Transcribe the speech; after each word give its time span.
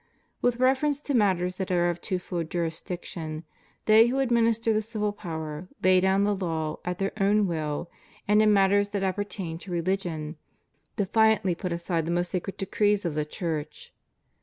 With 0.41 0.55
reference 0.59 0.99
to 1.01 1.13
matters 1.13 1.57
that 1.57 1.69
are 1.69 1.87
of 1.91 2.01
twofold 2.01 2.49
jurisdiction, 2.49 3.43
they 3.85 4.07
who 4.07 4.17
administer 4.17 4.73
the 4.73 4.81
civil 4.81 5.11
power 5.13 5.67
lay 5.83 5.99
down 6.01 6.23
the 6.23 6.33
law 6.33 6.79
at 6.83 6.97
their 6.97 7.11
own 7.21 7.45
will, 7.45 7.87
and 8.27 8.41
in 8.41 8.51
matters 8.51 8.89
that 8.97 9.03
appertain 9.03 9.59
to 9.59 9.71
religion 9.71 10.37
defiantly 10.95 11.53
put 11.53 11.71
aside 11.71 12.07
the 12.07 12.11
most 12.11 12.31
sacred 12.31 12.57
decrees 12.57 13.05
of 13.05 13.13
the 13.13 13.25
Church. 13.25 13.93